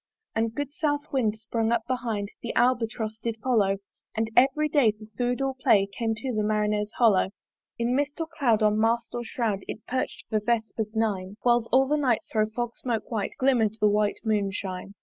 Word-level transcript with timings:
And 0.33 0.47
a 0.47 0.55
good 0.55 0.71
south 0.73 1.11
wind 1.13 1.35
sprung 1.37 1.71
up 1.71 1.85
behind, 1.85 2.29
The 2.41 2.55
Albatross 2.55 3.19
did 3.19 3.37
follow; 3.37 3.77
And 4.15 4.31
every 4.35 4.67
day 4.67 4.93
for 4.93 5.05
food 5.15 5.41
or 5.43 5.53
play 5.53 5.87
Came 5.95 6.15
to 6.15 6.33
the 6.33 6.41
Marinere's 6.41 6.91
hollo! 6.93 7.29
In 7.77 7.95
mist 7.95 8.19
or 8.19 8.25
cloud 8.25 8.63
on 8.63 8.79
mast 8.79 9.13
or 9.13 9.23
shroud 9.23 9.59
It 9.67 9.85
perch'd 9.85 10.23
for 10.27 10.39
vespers 10.39 10.95
nine, 10.95 11.37
Whiles 11.43 11.67
all 11.71 11.87
the 11.87 11.97
night 11.97 12.21
thro' 12.31 12.47
fog 12.49 12.75
smoke 12.77 13.11
white 13.11 13.33
Glimmer'd 13.37 13.75
the 13.79 13.87
white 13.89 14.17
moon 14.25 14.49
shine. 14.51 14.95